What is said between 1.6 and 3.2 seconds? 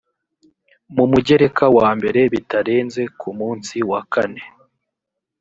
wa mbere bitarenze